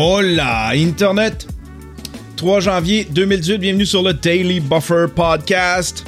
[0.00, 1.48] Hola, Internet!
[2.36, 6.04] 3 janvier 2018, bienvenue sur le Daily Buffer Podcast.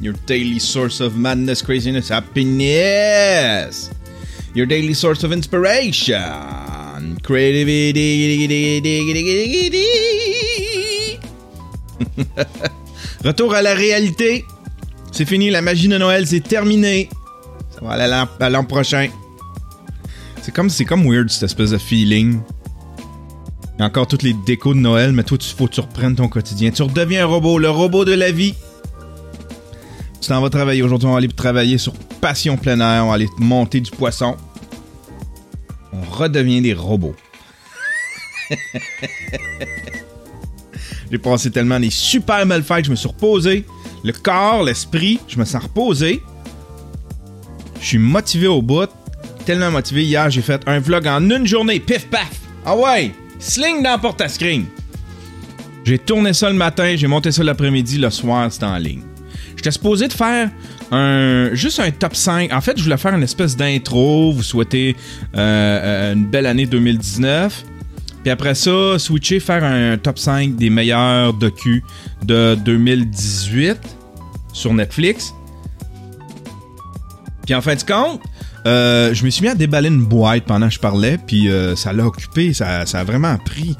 [0.00, 3.90] Your daily source of madness, craziness, happiness.
[4.54, 8.78] Your daily source of inspiration, creativity.
[13.24, 14.44] Retour à la réalité.
[15.10, 17.08] C'est fini, la magie de Noël, c'est terminé.
[17.74, 18.04] Ça va aller
[18.38, 19.08] à l'an prochain.
[20.42, 22.38] C'est comme, c'est comme weird, cette espèce de feeling.
[23.82, 26.70] Encore toutes les décos de Noël, mais toi, il faut que tu reprennes ton quotidien.
[26.70, 28.54] Tu redeviens un robot, le robot de la vie.
[30.20, 30.82] Tu t'en vas travailler.
[30.84, 33.04] Aujourd'hui, on va aller travailler sur Passion plein air.
[33.04, 34.36] On va aller monter du poisson.
[35.92, 37.16] On redevient des robots.
[41.10, 42.84] J'ai passé tellement des super belles fêtes.
[42.84, 43.66] Je me suis reposé.
[44.04, 46.22] Le corps, l'esprit, je me sens reposé.
[47.80, 48.88] Je suis motivé au bout.
[49.44, 50.04] Tellement motivé.
[50.04, 51.80] Hier, j'ai fait un vlog en une journée.
[51.80, 52.30] Pif paf.
[52.64, 53.12] Ah ouais.
[53.42, 54.66] Sling dans porte-à-screen.
[55.84, 56.94] J'ai tourné ça le matin.
[56.96, 57.98] J'ai monté ça l'après-midi.
[57.98, 59.02] Le soir, c'était en ligne.
[59.56, 60.48] J'étais supposé de faire
[60.92, 62.52] un, juste un top 5.
[62.52, 64.32] En fait, je voulais faire une espèce d'intro.
[64.32, 64.94] Vous souhaitez
[65.34, 67.64] euh, euh, une belle année 2019.
[68.22, 71.82] Puis après ça, switcher, faire un top 5 des meilleurs docus
[72.24, 73.76] de 2018
[74.52, 75.34] sur Netflix.
[77.44, 78.20] Puis en fin de compte,
[78.66, 81.76] euh, je me suis mis à déballer une boîte pendant que je parlais, puis euh,
[81.76, 83.76] ça l'a occupé, ça, a vraiment pris...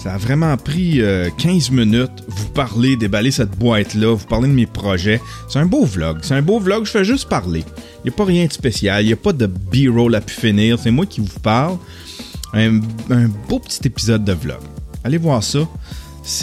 [0.00, 1.02] Ça a vraiment pris
[1.38, 5.20] 15 minutes, vous parler, déballer cette boîte-là, vous parler de mes projets.
[5.48, 6.18] C'est un beau vlog.
[6.22, 7.64] C'est un beau vlog, je fais juste parler.
[8.04, 10.32] Il n'y a pas rien de spécial, il n'y a pas de B-roll à pu
[10.32, 11.78] finir, c'est moi qui vous parle
[12.52, 12.80] un,
[13.48, 14.60] beau petit épisode de vlog.
[15.04, 15.60] Allez voir ça.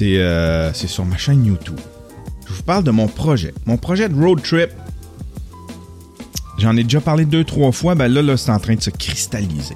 [0.01, 1.79] Euh, c'est sur ma chaîne YouTube.
[2.47, 3.53] Je vous parle de mon projet.
[3.65, 4.71] Mon projet de road trip.
[6.57, 7.95] J'en ai déjà parlé deux, trois fois.
[7.95, 9.75] Ben là, là c'est en train de se cristalliser.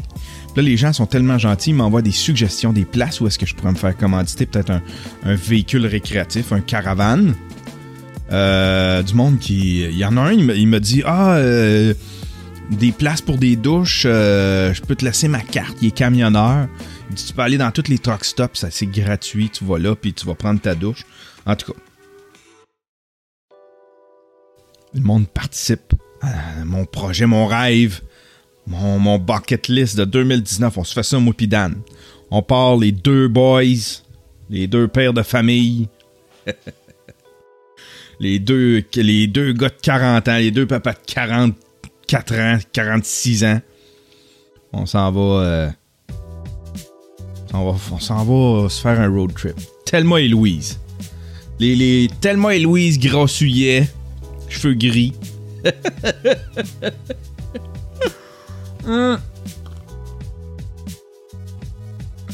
[0.56, 3.46] Là, les gens sont tellement gentils, ils m'envoient des suggestions, des places où est-ce que
[3.46, 4.82] je pourrais me faire commanditer peut-être un,
[5.36, 7.36] véhicule récréatif, un caravane.
[8.32, 9.82] Euh, du monde qui.
[9.84, 11.94] Il y en a un, il me, dit Ah, euh,
[12.70, 16.68] des places pour des douches, euh, je peux te laisser ma carte, il est camionneur.
[17.10, 19.96] Il dit, tu peux aller dans tous les truck stops, c'est gratuit, tu vas là,
[19.96, 21.06] puis tu vas prendre ta douche.
[21.48, 21.80] En tout cas,
[24.94, 25.94] le monde participe
[26.66, 28.02] mon projet, mon rêve,
[28.68, 30.78] mon, mon bucket list de 2019.
[30.78, 31.34] On se fait ça, moi.
[32.32, 33.64] On part les deux boys,
[34.50, 35.88] les deux pères de famille.
[38.20, 41.56] les deux, les deux gars de 40 ans, les deux papas de 40
[42.10, 43.62] 4 ans, 46 ans.
[44.74, 45.70] On s'en va, euh,
[47.54, 49.54] on s'en va, se faire un road trip.
[49.86, 50.80] Thelma et Louise.
[51.60, 53.88] Les, les et Louise grassouillet,
[54.50, 55.14] cheveux gris.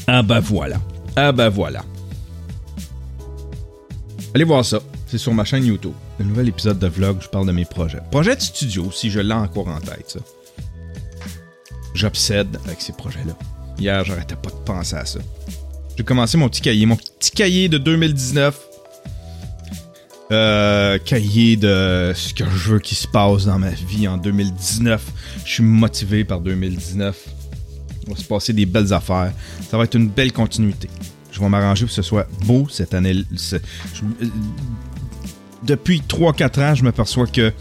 [0.06, 0.76] Ah ben voilà.
[1.16, 1.84] Ah ben voilà.
[4.34, 4.80] Allez voir ça.
[5.06, 5.92] C'est sur ma chaîne YouTube.
[6.18, 8.00] Le nouvel épisode de vlog, je parle de mes projets.
[8.10, 10.18] Projet de studio, si je l'ai encore en tête.
[11.94, 13.36] J'obsède avec ces projets-là.
[13.78, 15.20] Hier, j'arrêtais pas de penser à ça.
[15.96, 18.65] J'ai commencé mon petit cahier, mon petit cahier de 2019.
[20.32, 25.04] Euh, cahier de ce que je veux qu'il se passe dans ma vie en 2019.
[25.44, 27.16] Je suis motivé par 2019.
[28.02, 29.32] Il va se passer des belles affaires.
[29.70, 30.88] Ça va être une belle continuité.
[31.30, 33.14] Je vais m'arranger pour que ce soit beau cette année
[35.66, 37.52] depuis 3-4 ans, je m'aperçois que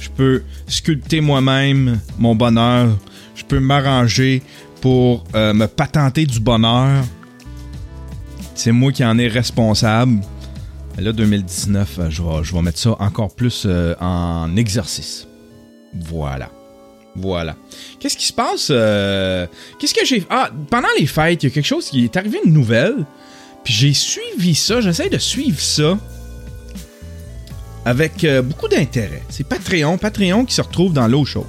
[0.00, 2.96] je peux sculpter moi-même mon bonheur.
[3.34, 4.42] Je peux m'arranger
[4.80, 7.04] pour euh, me patenter du bonheur.
[8.54, 10.20] C'est moi qui en est responsable.
[10.98, 15.26] Là, 2019, euh, je vais, je vais mettre ça encore plus euh, en exercice.
[15.94, 16.50] Voilà.
[17.16, 17.56] Voilà.
[17.98, 18.68] Qu'est-ce qui se passe?
[19.78, 20.24] Qu'est-ce que j'ai.
[20.30, 23.04] Ah, pendant les fêtes, il y a quelque chose qui est arrivé, une nouvelle.
[23.64, 24.80] Puis j'ai suivi ça.
[24.80, 25.98] J'essaie de suivre ça
[27.84, 29.22] avec euh, beaucoup d'intérêt.
[29.28, 31.46] C'est Patreon, Patreon qui se retrouve dans l'eau chaude.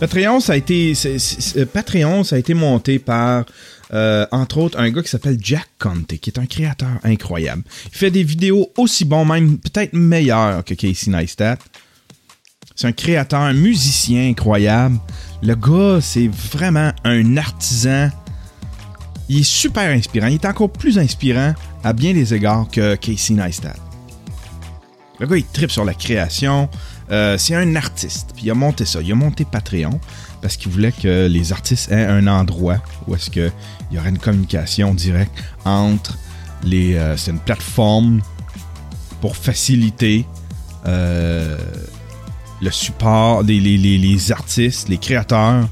[0.00, 3.46] Patreon, ça a été, euh, Patreon, ça a été monté par,
[3.92, 7.62] euh, entre autres, un gars qui s'appelle Jack Conte, qui est un créateur incroyable.
[7.92, 11.58] Il fait des vidéos aussi bons, même peut-être meilleurs que Casey Neistat.
[12.74, 14.98] C'est un créateur, un musicien incroyable.
[15.42, 18.10] Le gars, c'est vraiment un artisan.
[19.28, 20.26] Il est super inspirant.
[20.26, 21.54] Il est encore plus inspirant
[21.84, 23.76] à bien des égards que Casey Neistat.
[25.18, 26.68] Le gars, il tripe sur la création.
[27.10, 28.30] Euh, c'est un artiste.
[28.34, 29.00] Puis il a monté ça.
[29.02, 30.00] Il a monté Patreon
[30.42, 33.52] parce qu'il voulait que les artistes aient un endroit où est-ce qu'il
[33.92, 35.32] y aurait une communication directe
[35.64, 36.16] entre
[36.62, 36.94] les...
[36.94, 38.22] Euh, c'est une plateforme
[39.20, 40.26] pour faciliter
[40.86, 41.58] euh,
[42.60, 45.68] le support des les, artistes, les créateurs.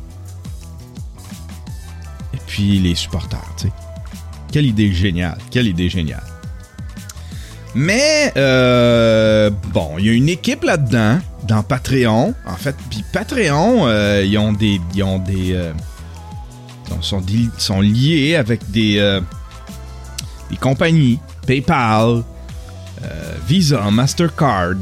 [2.32, 3.40] Et puis les supporters.
[4.52, 6.22] Quelle idée géniale, quelle idée géniale.
[7.74, 12.76] Mais, euh, bon, il y a une équipe là-dedans, dans Patreon, en fait.
[12.88, 14.80] Puis Patreon, euh, ils ont des...
[14.94, 15.72] Ils ont des euh,
[17.00, 19.20] sont, liés avec des, euh,
[20.50, 22.22] des compagnies, PayPal,
[23.46, 24.76] Visa, Mastercard.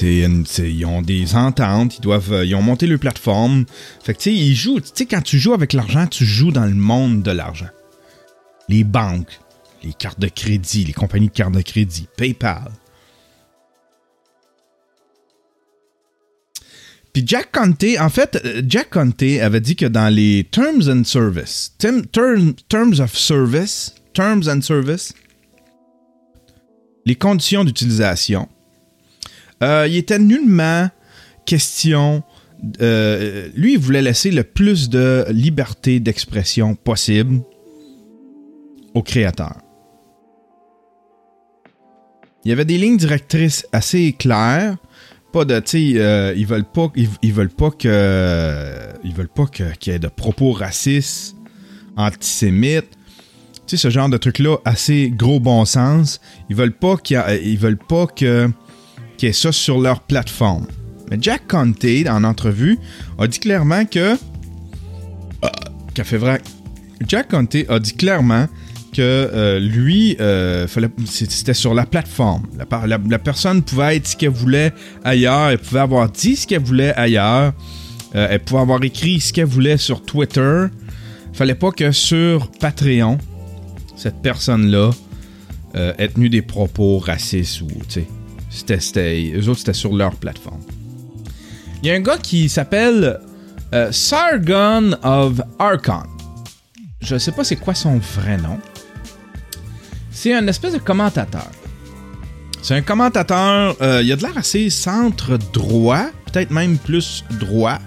[0.00, 3.66] Ils ont des ententes, ils doivent, ils ont monté leur plateforme.
[4.02, 4.80] Fait que tu sais, ils jouent.
[4.80, 7.68] Tu sais, quand tu joues avec l'argent, tu joues dans le monde de l'argent
[8.72, 9.38] les banques,
[9.84, 12.72] les cartes de crédit, les compagnies de cartes de crédit, PayPal.
[17.12, 21.04] Puis Jack Conte, en fait, euh, Jack Conte avait dit que dans les Terms and
[21.04, 25.12] Service, Terms of Service, Terms and Service,
[27.04, 28.48] les conditions d'utilisation,
[29.62, 30.88] euh, il était nullement
[31.44, 32.22] question.
[32.80, 37.42] Euh, lui, il voulait laisser le plus de liberté d'expression possible
[38.94, 39.56] au créateur.
[42.44, 44.76] Il y avait des lignes directrices assez claires.
[45.32, 49.46] Pas de, tu sais, euh, ils veulent pas, ils, veulent pas que, ils veulent pas
[49.46, 51.36] qu'il y ait de propos racistes,
[51.96, 52.90] antisémites.
[53.66, 56.20] Tu sais, ce genre de truc-là, assez gros bon sens.
[56.50, 58.50] Ils veulent pas qu'il ils veulent pas que,
[59.16, 60.66] qu'il y ait ça sur leur plateforme.
[61.10, 62.78] Mais Jack Conte, en entrevue,
[63.18, 64.16] a dit clairement que,
[65.44, 66.42] euh, fait vrai.
[67.06, 68.48] Jack Conte a dit clairement
[68.92, 70.66] que euh, lui, euh,
[71.06, 72.46] c'était sur la plateforme.
[72.86, 74.72] La, personne pouvait être ce qu'elle voulait
[75.02, 77.54] ailleurs, elle pouvait avoir dit ce qu'elle voulait ailleurs,
[78.14, 80.66] euh, elle pouvait avoir écrit ce qu'elle voulait sur Twitter.
[81.32, 83.16] Fallait pas que sur Patreon,
[83.96, 84.90] cette personne-là
[85.74, 88.04] ait tenu des propos racistes ou, tu
[88.50, 90.60] sais, c'était, eux autres, c'était sur leur plateforme.
[91.82, 93.18] Il y a un gars qui s'appelle
[93.90, 96.02] Sargon of Archon.
[97.00, 98.58] Je sais pas c'est quoi son vrai nom.
[100.22, 101.50] C'est un espèce de commentateur.
[102.62, 107.80] C'est un commentateur, euh, il a de l'air assez centre-droit, peut-être même plus droit.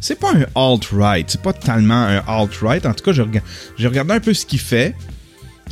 [0.00, 2.84] C'est pas un alt-right, c'est pas tellement un alt-right.
[2.86, 4.96] En tout cas, j'ai regardé un peu ce qu'il fait.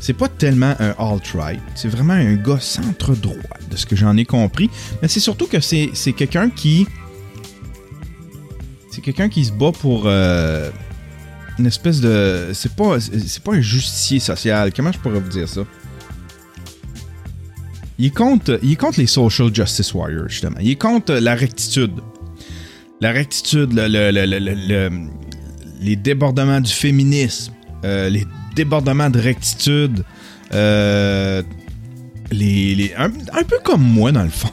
[0.01, 3.35] C'est pas tellement un alt-right, c'est vraiment un gars centre-droit,
[3.69, 4.71] de ce que j'en ai compris.
[5.03, 6.87] Mais c'est surtout que c'est quelqu'un qui.
[8.89, 10.05] C'est quelqu'un qui se bat pour.
[10.07, 10.71] Euh,
[11.59, 12.51] une espèce de.
[12.53, 14.73] C'est pas, c'est pas un justicier social.
[14.73, 15.63] Comment je pourrais vous dire ça?
[17.99, 20.59] Il compte, il compte les social justice warriors, justement.
[20.61, 22.01] Il compte la rectitude.
[23.01, 23.73] La rectitude,
[25.81, 27.53] les débordements du féminisme,
[27.85, 30.05] euh, les débordements de rectitude,
[30.55, 31.43] euh,
[32.31, 33.11] les, un,
[33.45, 34.51] peu comme moi, dans le fond.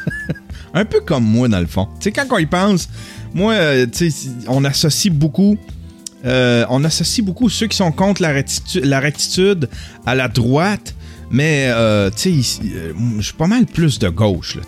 [0.74, 1.88] un peu comme moi, dans le fond.
[1.98, 2.88] Tu sais, quand on y pense,
[3.34, 5.58] moi, euh, tu sais, on associe beaucoup
[6.24, 8.30] euh, on associe beaucoup ceux qui sont contre la,
[9.00, 9.68] rectitude,
[10.06, 10.94] à la droite,
[11.30, 14.58] mais euh, euh, je suis pas mal plus de gauche.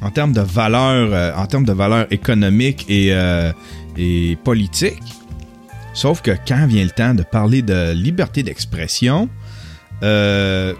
[0.00, 3.12] En termes de valeur, économique et,
[3.96, 5.02] et politique.
[5.94, 9.28] Sauf que quand vient le temps de parler de liberté d'expression,
[10.02, 10.74] il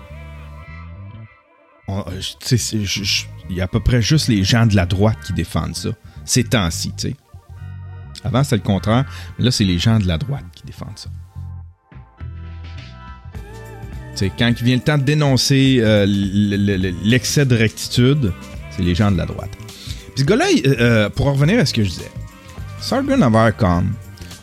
[3.50, 5.90] y a à peu près juste les gens de la droite qui défendent ça.
[6.25, 7.16] Ces temps-ci, tu sais.
[8.25, 9.05] Avant, c'est le contraire.
[9.38, 11.11] Mais là, c'est les gens de la droite qui défendent ça.
[14.38, 18.33] Quand il vient le temps de dénoncer euh, l'excès de rectitude,
[18.71, 19.50] c'est les gens de la droite.
[20.14, 22.11] Puis ce gars-là, euh, euh, pour revenir à ce que je disais,
[22.81, 23.85] Sargon of Archon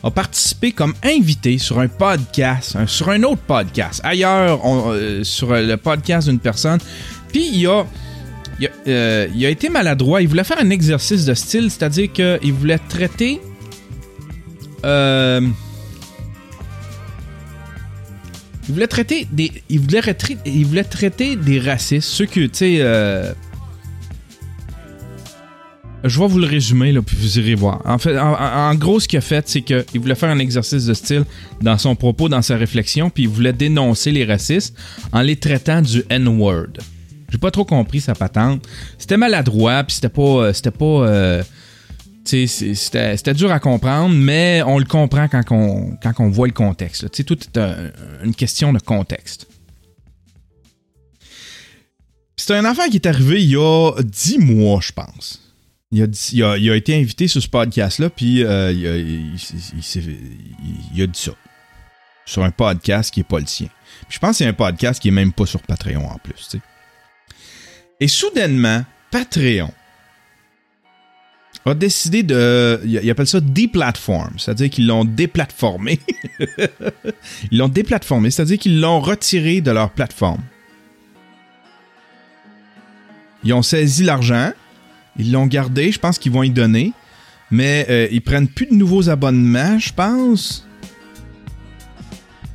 [0.04, 4.60] a participé comme invité sur un podcast, sur un autre podcast, ailleurs,
[5.24, 6.80] sur le podcast d'une personne.
[7.30, 7.86] Puis il a,
[8.60, 10.22] il a, il a, été maladroit.
[10.22, 13.42] Il voulait faire un exercice de style, c'est-à-dire qu'il voulait traiter
[14.86, 15.42] euh,
[18.68, 19.52] il voulait traiter des.
[19.70, 20.02] Il voulait,
[20.46, 22.78] il voulait traiter des racistes, ceux que, tu sais.
[22.82, 23.34] Euh,
[26.04, 27.82] je vais vous le résumer, là, puis vous irez voir.
[27.84, 30.94] En fait, en, gros, ce qu'il a fait, c'est qu'il voulait faire un exercice de
[30.94, 31.26] style
[31.62, 34.78] dans son propos, dans sa réflexion, puis il voulait dénoncer les racistes
[35.12, 36.78] en les traitant du N-word.
[37.30, 38.66] J'ai pas trop compris sa patente.
[38.98, 40.22] C'était maladroit, puis c'était pas.
[40.22, 41.44] Euh, c'était pas.
[42.30, 47.10] C'était dur à comprendre, mais on le comprend quand on, quand voit le contexte.
[47.26, 47.60] Tout est
[48.24, 49.48] une question de contexte.
[52.36, 55.42] C'est un enfant qui est arrivé il y a 10 mois, je pense.
[55.92, 58.62] Il a, il, a, été invité sur ce podcast-là, puis il, a,
[61.08, 61.32] dit ça.
[62.26, 63.70] Sur un podcast qui n'est pas le sien.
[64.08, 66.56] je pense que c'est un podcast qui est même pas sur Patreon en plus.
[68.00, 69.74] Et soudainement, Patreon
[71.66, 72.82] a décidé de.
[72.86, 76.00] Il appelle ça deplatform, c'est-à-dire qu'ils l'ont déplatformé.
[77.52, 80.42] ils l'ont déplatformé, c'est-à-dire qu'ils l'ont retiré de leur plateforme.
[83.44, 84.52] Ils ont saisi l'argent,
[85.18, 86.94] ils l'ont gardé, je pense qu'ils vont y donner,
[87.52, 90.66] mais euh, ils prennent plus de nouveaux abonnements, je pense.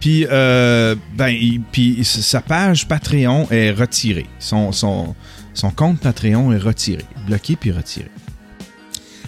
[0.00, 1.34] Puis, euh, ben,
[1.72, 4.26] puis sa page Patreon est retirée.
[4.38, 5.14] Son, son,
[5.54, 8.10] son compte Patreon est retiré, bloqué puis retiré.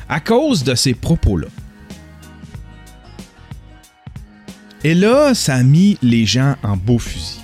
[0.08, 1.48] À cause de ces propos-là.
[4.84, 7.40] Et là, ça a mis les gens en beau fusil.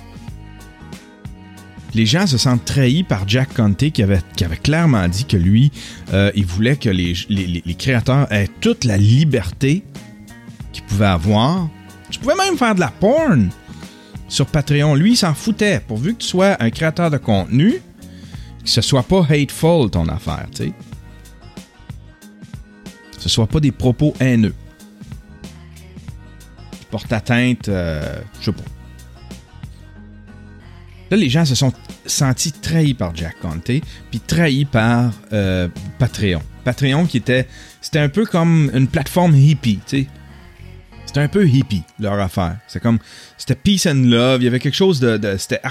[1.93, 4.21] Les gens se sentent trahis par Jack Conte qui avait,
[4.63, 5.71] clairement dit que lui,
[6.11, 9.83] euh, il voulait que les, les, créateurs aient toute la liberté
[10.71, 11.69] qu'ils pouvaient avoir.
[12.09, 13.49] Tu pouvais même faire de la porn
[14.27, 14.95] sur Patreon.
[14.95, 15.81] Lui, il s'en foutait.
[15.87, 17.73] Pourvu que tu sois un créateur de contenu,
[18.63, 20.73] que ce soit pas hateful ton affaire, tu sais.
[23.23, 24.53] Ce soit pas des propos haineux.
[26.71, 28.63] Qui portent atteinte, euh, je sais pas.
[31.09, 31.71] Là, les gens se sont
[32.05, 36.41] sentis trahis par Jack Conte, puis trahis par euh, Patreon.
[36.65, 37.47] Patreon qui était,
[37.79, 40.07] c'était un peu comme une plateforme hippie, tu sais.
[41.05, 42.57] C'était un peu hippie, leur affaire.
[42.67, 42.99] C'est comme,
[43.37, 44.41] c'était peace and love.
[44.41, 45.61] Il y avait quelque chose de, c'était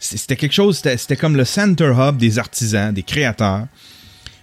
[0.00, 3.68] c'était quelque chose, c'était comme le center hub des artisans, des créateurs.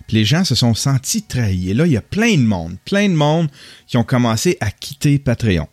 [0.10, 1.72] Les gens se sont sentis trahis.
[1.72, 3.50] Et là, il y a plein de monde, plein de monde
[3.88, 5.68] qui ont commencé à quitter Patreon.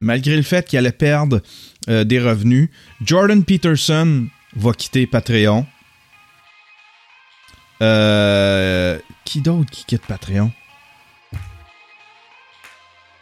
[0.00, 1.40] Malgré le fait qu'il allait perdre
[1.88, 2.68] euh, des revenus,
[3.02, 5.66] Jordan Peterson va quitter Patreon.
[7.82, 10.50] Euh, qui d'autre qui quitte Patreon?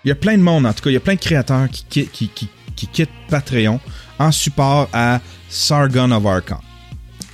[0.04, 1.68] Il y a plein de monde, en tout cas, il y a plein de créateurs
[1.70, 3.80] qui, qui, qui, quittent Patreon
[4.18, 6.60] en support à Sargon of Arkham.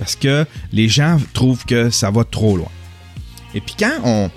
[0.00, 2.70] Parce que les gens trouvent que ça va trop loin.
[3.54, 4.30] Et puis quand on,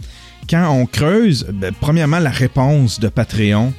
[0.47, 3.73] quand on creuse, ben, premièrement, la réponse de Patreon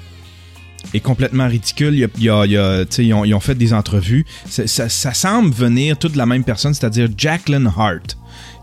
[0.95, 1.95] est complètement ridicule.
[2.19, 4.25] Ils, ont, fait des entrevues.
[4.47, 8.17] Ça, semble venir toute la même personne, c'est-à-dire Jacqueline Hart,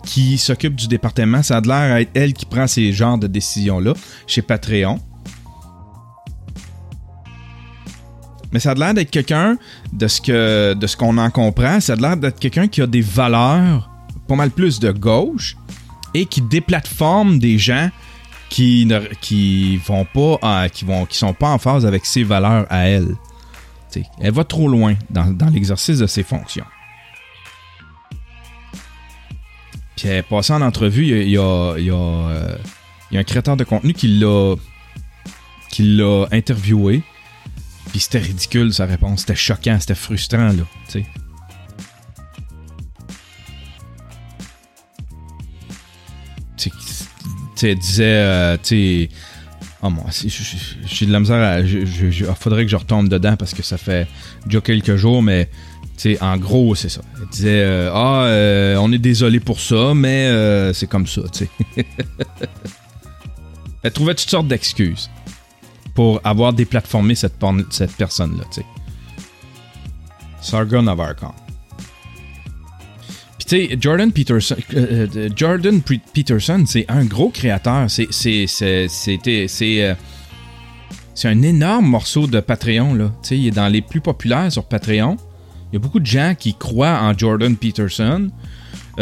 [0.04, 1.44] qui s'occupe du département.
[1.44, 3.94] Ça a l'air être elle qui prend ces genres de décisions-là
[4.28, 5.00] chez Patreon.
[8.52, 9.58] Mais ça a l'air d'être quelqu'un,
[9.94, 13.90] de ce qu'on en comprend, ça a l'air d'être quelqu'un qui a des valeurs
[14.28, 15.56] pas mal plus de gauche
[16.14, 17.90] et qui déplatforme des gens
[18.50, 22.66] qui ne qui vont pas qui vont qui sont pas en phase avec ses valeurs
[22.70, 23.16] à elle.
[24.20, 26.66] elle va trop loin dans, l'exercice de ses fonctions.
[29.96, 32.58] Puis elle est passée en entrevue, il y a, y a, euh,
[33.12, 34.56] y a un créateur de contenu qui l'a
[35.70, 37.04] qui l'a interviewé
[37.90, 41.06] puis c'était ridicule sa réponse, c'était choquant, c'était frustrant là, tu sais.
[47.56, 49.10] Tu disait, euh, tu sais,
[49.84, 53.62] oh moi, j'ai de la misère à, il faudrait que je retombe dedans parce que
[53.62, 54.08] ça fait
[54.48, 55.48] déjà quelques jours, mais
[55.96, 57.02] tu sais, en gros, c'est ça.
[57.22, 61.48] Elle disait, euh, ah, euh, on est désolé pour ça, mais c'est comme ça, tu
[61.76, 61.86] sais.
[63.84, 65.10] Elle trouvait toutes sortes d'excuses
[65.94, 67.36] pour avoir déplatformé cette,
[67.70, 68.46] cette personne-là.
[70.42, 71.34] Sargon of Arkham.
[73.52, 77.88] Tu Jordan Peterson, euh, euh, Peterson, c'est un gros créateur.
[77.90, 78.88] Euh,
[81.14, 83.12] c'est un énorme morceau de Patreon là.
[83.30, 85.18] Il est dans les plus populaires sur Patreon.
[85.70, 88.30] Il y a beaucoup de gens qui croient en Jordan Peterson.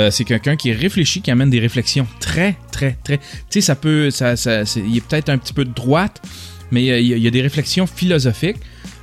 [0.09, 3.19] c'est quelqu'un qui réfléchit, qui amène des réflexions très, très, très.
[3.51, 3.75] Tu sais, ça,
[4.77, 6.23] il est peut-être un petit peu de droite,
[6.71, 8.59] mais il y, a des réflexions philosophiques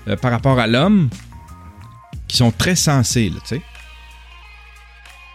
[0.08, 1.08] euh, par rapport à l'homme
[2.28, 3.62] qui sont très sensées, tu sais.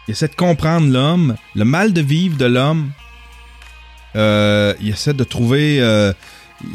[0.08, 2.92] Il essaie de comprendre l'homme, le mal de vivre de l'homme.
[4.16, 5.80] Euh, il essaie de trouver.
[5.80, 6.12] Euh,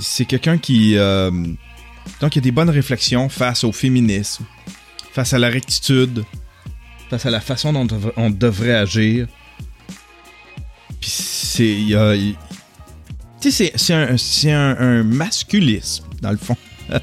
[0.01, 0.95] c'est quelqu'un qui.
[0.95, 4.45] donc, il y a des bonnes réflexions face au féminisme,
[5.13, 6.25] face à la rectitude,
[7.11, 9.27] face à la façon dont on devrait agir.
[11.01, 11.85] Puis c'est
[13.51, 16.57] c'est un, masculisme, dans le fond.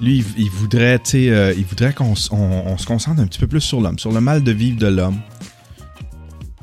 [0.00, 2.28] Lui, il, voudrait, euh, il voudrait qu'on se
[2.84, 5.20] concentre un petit peu plus sur l'homme, sur le mal de vivre de l'homme.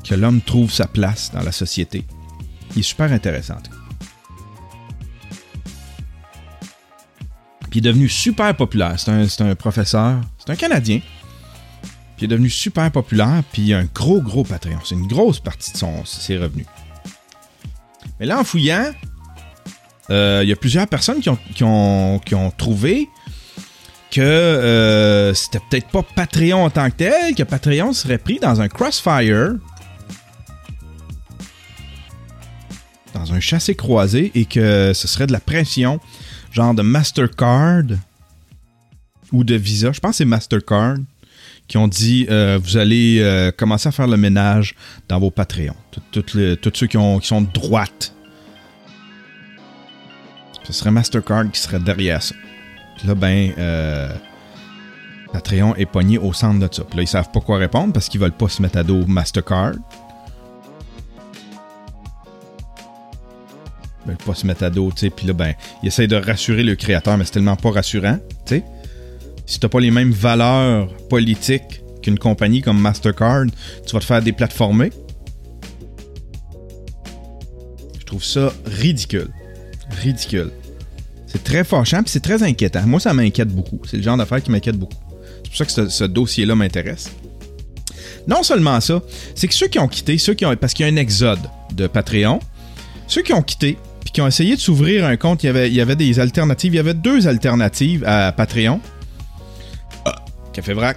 [0.04, 2.04] Que l'homme trouve sa place dans la société.
[2.74, 3.56] Il est super intéressant.
[7.70, 8.98] Puis il est devenu super populaire.
[8.98, 10.20] C'est un, un professeur.
[10.38, 11.00] C'est un Canadien
[12.20, 14.80] puis il est devenu super populaire, puis il a un gros, gros Patreon.
[14.84, 16.66] C'est une grosse partie de son, ses revenus.
[18.18, 18.92] Mais là, en fouillant,
[20.10, 23.08] euh, il y a plusieurs personnes qui ont, qui ont, qui ont trouvé
[24.10, 28.60] que euh, c'était peut-être pas Patreon en tant que tel, que Patreon serait pris dans
[28.60, 29.54] un crossfire,
[33.14, 36.00] dans un chassé croisé, et que ce serait de la pression,
[36.52, 37.84] genre de Mastercard
[39.32, 39.92] ou de Visa.
[39.92, 40.96] Je pense que c'est Mastercard
[41.70, 44.74] qui ont dit euh, vous allez euh, commencer à faire le ménage
[45.08, 45.76] dans vos Patreons.
[46.10, 46.24] Tous
[46.74, 48.12] ceux qui, ont, qui sont de droite.
[50.64, 52.34] Ce serait Mastercard qui serait derrière ça.
[52.98, 54.12] Puis là, ben, euh,
[55.32, 56.82] Patreon est pogné au centre de ça.
[56.82, 59.06] Puis là, ils savent pas quoi répondre parce qu'ils veulent pas se mettre à dos
[59.06, 59.74] Mastercard.
[64.04, 65.10] Ils veulent pas se mettre à dos, tu sais.
[65.10, 68.56] Puis là, ben, ils essayent de rassurer le créateur, mais c'est tellement pas rassurant, tu
[68.56, 68.64] sais.
[69.50, 73.46] Si t'as pas les mêmes valeurs politiques qu'une compagnie comme Mastercard,
[73.84, 74.92] tu vas te faire déplatformer.
[77.98, 79.26] Je trouve ça ridicule.
[80.02, 80.52] Ridicule.
[81.26, 82.86] C'est très fâchant, puis c'est très inquiétant.
[82.86, 83.80] Moi, ça m'inquiète beaucoup.
[83.90, 84.94] C'est le genre d'affaire qui m'inquiète beaucoup.
[85.42, 87.10] C'est pour ça que ce, dossier-là m'intéresse.
[88.28, 89.02] Non seulement ça,
[89.34, 91.40] c'est que ceux qui ont quitté, ceux qui ont, parce qu'il y a un exode
[91.74, 92.38] de Patreon,
[93.08, 95.68] ceux qui ont quitté, puis qui ont essayé de s'ouvrir un compte, il y, avait,
[95.68, 96.72] il y avait des alternatives.
[96.72, 98.80] Il y avait deux alternatives à Patreon.
[100.52, 100.96] Café Vrac.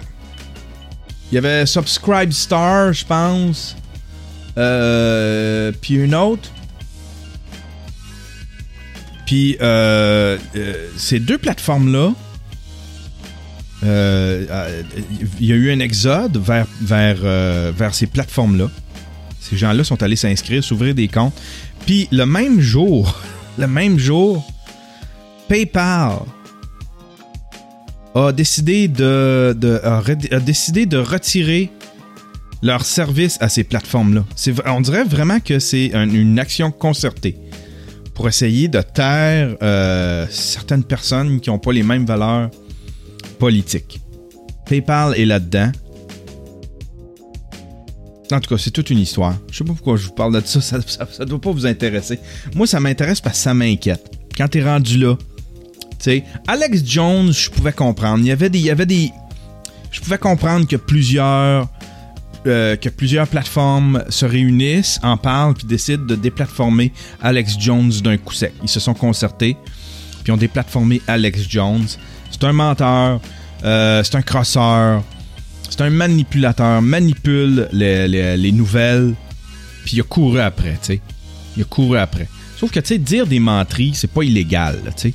[1.30, 3.76] Il y avait Subscribe Star, je pense.
[4.56, 6.50] Euh, puis une autre.
[9.26, 12.12] Puis euh, euh, ces deux plateformes-là,
[13.84, 14.82] euh,
[15.40, 17.16] il y a eu un exode vers, vers,
[17.72, 18.70] vers ces plateformes-là.
[19.40, 21.34] Ces gens-là sont allés s'inscrire, s'ouvrir des comptes.
[21.84, 23.20] Puis le même jour,
[23.58, 24.46] le même jour,
[25.48, 26.20] PayPal
[28.14, 31.70] a décidé de, a décidé de retirer
[32.62, 34.24] leur service à ces plateformes-là.
[34.66, 37.36] On dirait vraiment que c'est une action concertée
[38.14, 42.50] pour essayer de taire euh, certaines personnes qui n'ont pas les mêmes valeurs
[43.38, 44.00] politiques.
[44.66, 45.72] PayPal est là-dedans.
[48.32, 49.36] En tout cas, c'est toute une histoire.
[49.50, 52.18] Je sais pas pourquoi je vous parle de ça, ça, ne doit pas vous intéresser.
[52.54, 54.10] Moi, ça m'intéresse parce que ça m'inquiète.
[54.36, 55.16] Quand tu es rendu là,
[56.46, 58.18] Alex Jones, je pouvais comprendre.
[58.20, 59.10] Il y avait des, il y avait des,
[59.90, 61.68] je pouvais comprendre que plusieurs
[62.46, 68.18] euh, que plusieurs plateformes se réunissent, en parlent, puis décident de déplatformer Alex Jones d'un
[68.18, 68.52] coup sec.
[68.62, 69.56] Ils se sont concertés,
[70.22, 71.86] puis ont déplatformé Alex Jones.
[72.30, 73.22] C'est un menteur,
[73.64, 75.02] euh, c'est un crosseur,
[75.70, 79.14] c'est un manipulateur, manipule les, nouvelles,
[79.86, 81.00] puis il a couru après, tu sais.
[81.56, 82.28] Il a couru après.
[82.58, 85.14] Sauf que, tu sais, dire des menteries, c'est pas illégal, tu sais.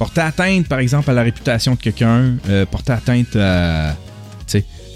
[0.00, 3.94] Porter atteinte, par exemple, à la réputation de quelqu'un, euh, porter atteinte à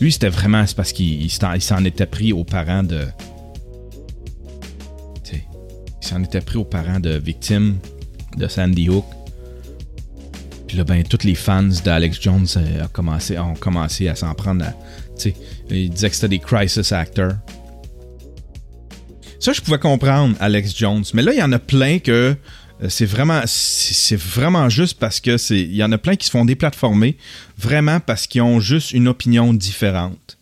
[0.01, 3.07] lui, c'était vraiment parce qu'il s'en était pris aux parents de.
[5.31, 7.77] il s'en était pris aux parents de victimes
[8.39, 9.05] de Sandy Hook.
[10.69, 14.65] Puis là, ben, tous les fans d'Alex Jones euh, commencé, ont commencé à s'en prendre
[14.65, 14.73] à.
[15.69, 17.35] Ils disaient que c'était des crisis actors.
[19.39, 21.05] Ça, je pouvais comprendre Alex Jones.
[21.13, 22.35] Mais là, il y en a plein que
[22.89, 26.31] c'est vraiment, c'est vraiment juste parce que c'est, il y en a plein qui se
[26.31, 27.17] font déplatformer
[27.57, 30.39] vraiment parce qu'ils ont juste une opinion différente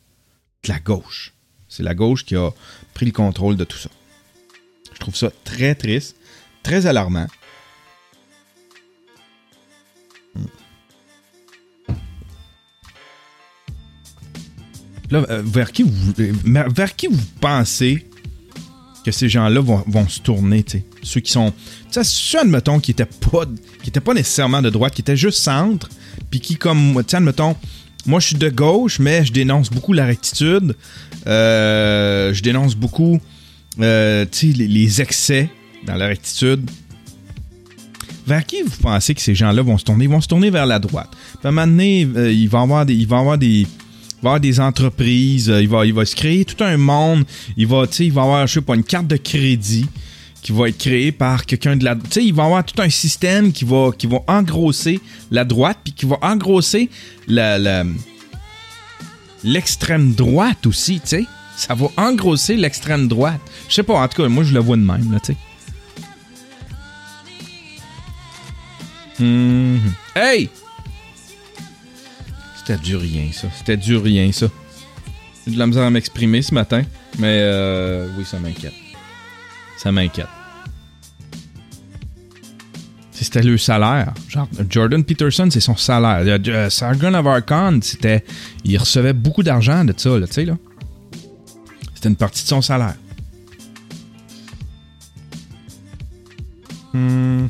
[0.64, 1.32] de la gauche.
[1.68, 2.50] C'est la gauche qui a
[2.94, 3.90] pris le contrôle de tout ça.
[4.92, 6.16] Je trouve ça très triste,
[6.62, 7.26] très alarmant.
[10.34, 10.44] Hmm.
[15.10, 16.32] Là, euh, vers qui vous, euh,
[16.74, 18.06] vers qui vous pensez
[19.04, 20.64] que ces gens-là vont, se tourner.
[21.02, 21.52] Ceux qui sont.
[21.90, 23.44] Tu sais, ceux, admettons, qui étaient pas,
[23.82, 25.88] qui étaient pas nécessairement de droite, qui étaient juste centre,
[26.30, 27.56] puis qui, comme, tu sais, admettons,
[28.06, 30.76] moi, je suis de gauche, mais je dénonce beaucoup la rectitude.
[31.26, 33.20] Euh, je dénonce beaucoup,
[33.80, 35.50] euh, tu sais, les, excès
[35.86, 36.68] dans la rectitude.
[38.26, 40.04] Vers qui vous pensez que ces gens-là vont se tourner?
[40.04, 41.10] Ils vont se tourner vers la droite.
[41.42, 43.66] À un moment donné, euh, il va y avoir des, avoir des,
[44.22, 47.24] va avoir des entreprises, euh, il, va, il va se créer tout un monde,
[47.56, 49.86] il va, il va avoir, je sais pas, une carte de crédit
[50.42, 51.94] qui va être créée par quelqu'un de la...
[51.94, 55.78] Tu sais, il va avoir tout un système qui va, qui va engrosser la droite,
[55.84, 56.90] puis qui va engrosser
[57.28, 57.84] la,
[59.44, 61.26] l'extrême droite aussi, tu sais.
[61.56, 63.40] Ça va engrosser l'extrême droite.
[63.68, 65.36] Je sais pas, en tout cas, moi, je le vois de même, là, tu sais.
[69.20, 69.78] Mm-hmm.
[70.16, 70.48] Hey!
[72.64, 73.48] C'était du rien, ça.
[73.56, 74.46] C'était du rien, ça.
[75.44, 76.82] J'ai de la misère à m'exprimer ce matin,
[77.18, 78.74] mais euh, oui, ça m'inquiète.
[79.76, 80.28] Ça m'inquiète.
[83.10, 84.12] C'était le salaire.
[84.28, 86.22] Genre, Jordan Peterson, c'est son salaire.
[86.24, 88.24] Uh, Sargon of Archon, c'était.
[88.64, 90.56] Il recevait beaucoup d'argent de ça, tu sais, là.
[91.94, 92.94] C'était une partie de son salaire.
[96.92, 97.46] Hmm.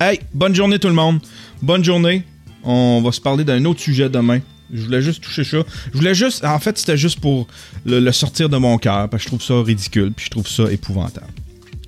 [0.00, 1.20] Hey, bonne journée tout le monde.
[1.60, 2.24] Bonne journée.
[2.64, 4.40] On va se parler d'un autre sujet demain.
[4.72, 5.58] Je voulais juste toucher ça.
[5.92, 6.44] Je voulais juste.
[6.44, 7.46] En fait, c'était juste pour
[7.84, 10.70] le, sortir de mon cœur, parce que je trouve ça ridicule, puis je trouve ça
[10.72, 11.32] épouvantable.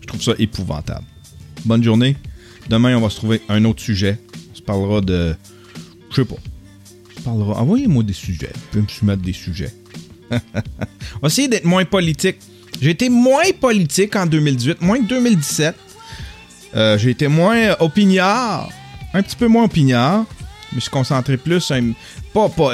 [0.03, 1.05] Je trouve ça épouvantable.
[1.65, 2.17] Bonne journée.
[2.69, 4.19] Demain, on va se trouver un autre sujet.
[4.53, 5.35] On se parlera de.
[6.11, 6.37] Je sais pas.
[6.37, 7.61] On se parlera.
[7.61, 8.51] Envoyez-moi des sujets.
[8.55, 9.73] Vous pouvez me soumettre des sujets.
[10.31, 10.37] on
[11.23, 12.37] va essayer d'être moins politique.
[12.81, 15.75] J'ai été moins politique en 2018, moins que 2017.
[16.77, 18.69] Euh, j'ai été moins opiniard.
[19.15, 20.27] Un petit peu moins opiniard.
[20.75, 21.73] Je me suis concentré plus.
[22.33, 22.73] pas, pas,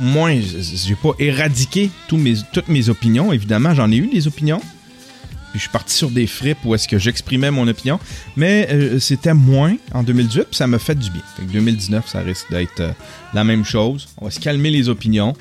[0.00, 0.40] moins.
[0.40, 3.34] J'ai pas éradiqué mes, toutes mes opinions.
[3.34, 4.60] Évidemment, j'en ai eu des opinions.
[5.50, 8.00] Puis je suis parti sur des fripes où est-ce que j'exprimais mon opinion.
[8.34, 11.20] Mais euh, c'était moins en 2018, puis ça m'a fait du bien.
[11.36, 12.92] Fait que 2019, ça risque d'être euh,
[13.34, 14.08] la même chose.
[14.16, 15.34] On va se calmer les opinions.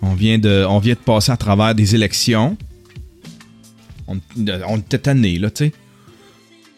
[0.00, 2.56] On vient de, on vient de passer à travers des élections.
[4.08, 4.18] On,
[4.66, 5.72] on était tanné, là, tu sais.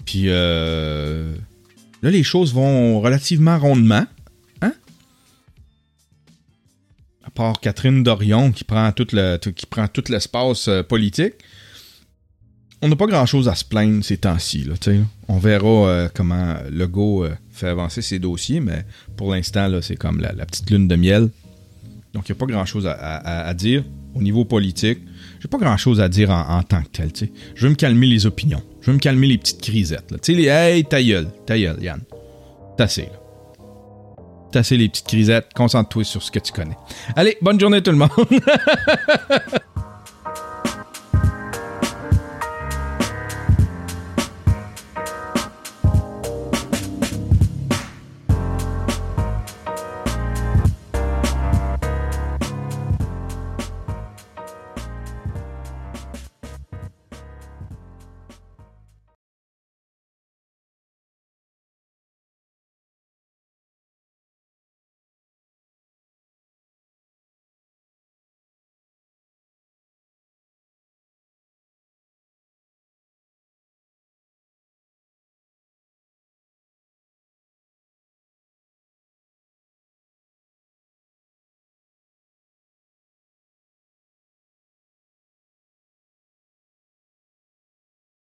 [0.05, 1.37] Puis euh,
[2.02, 4.04] là, les choses vont relativement rondement.
[4.60, 4.72] Hein?
[7.24, 11.34] À part Catherine Dorion qui prend tout le, qui prend l'espace euh, politique.
[12.84, 14.74] On n'a pas grand-chose à se plaindre ces temps-ci, là.
[15.28, 18.84] On verra euh, comment Legault euh, fait avancer ses dossiers, mais
[19.16, 21.30] pour l'instant, c'est comme la, petite lune de miel.
[22.12, 23.84] Donc, il n'y a pas grand-chose à, dire
[24.14, 24.98] au niveau politique.
[25.40, 27.10] J'ai pas grand-chose à dire en, tant que tel.
[27.54, 28.62] Je veux me calmer les opinions.
[28.82, 30.08] Je veux me calmer les petites crisettes.
[30.08, 32.00] Tu sais, les «Hey, ta gueule, ta gueule, Yann.»
[32.78, 35.48] assez les petites crisettes.
[35.54, 36.76] Concentre-toi sur ce que tu connais.
[37.16, 38.10] Allez, bonne journée tout le monde.